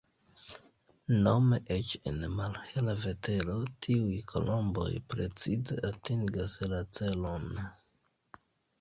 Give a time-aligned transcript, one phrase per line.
[1.27, 7.51] Nome eĉ en malhela vetero tiuj kolomboj precize atingas la celon.